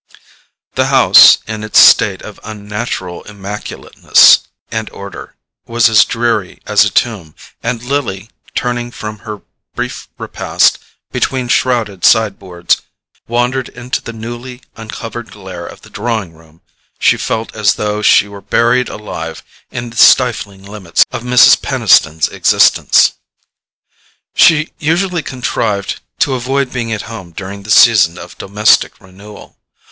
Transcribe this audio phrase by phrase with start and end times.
[0.73, 4.39] The house, in its state of unnatural immaculateness
[4.71, 5.35] and order,
[5.67, 9.43] was as dreary as a tomb, and as Lily, turning from her
[9.75, 10.79] brief repast
[11.11, 12.81] between shrouded sideboards,
[13.27, 16.61] wandered into the newly uncovered glare of the drawing room
[16.97, 21.61] she felt as though she were buried alive in the stifling limits of Mrs.
[21.61, 23.13] Peniston's existence.
[24.35, 29.57] She usually contrived to avoid being at home during the season of domestic renewal.